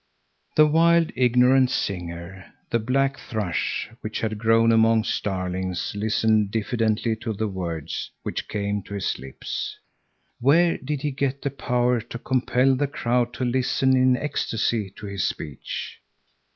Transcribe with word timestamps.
The 0.55 0.65
wild, 0.65 1.11
ignorant 1.15 1.69
singer, 1.69 2.51
the 2.71 2.79
black 2.79 3.19
thrush, 3.19 3.87
which 4.01 4.21
had 4.21 4.39
grown 4.39 4.71
among 4.71 5.03
starlings, 5.03 5.93
listened 5.95 6.49
diffidently 6.49 7.15
to 7.17 7.33
the 7.33 7.47
words 7.47 8.09
which 8.23 8.47
came 8.47 8.81
to 8.85 8.95
his 8.95 9.19
lips. 9.19 9.77
Where 10.39 10.79
did 10.79 11.03
he 11.03 11.11
get 11.11 11.43
the 11.43 11.51
power 11.51 12.01
to 12.01 12.17
compel 12.17 12.73
the 12.75 12.87
crowd 12.87 13.31
to 13.35 13.45
listen 13.45 13.95
in 13.95 14.17
ecstasy 14.17 14.89
to 14.97 15.05
his 15.05 15.23
speech? 15.23 15.99